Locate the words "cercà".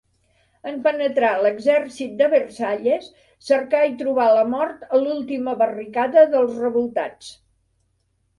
3.51-3.83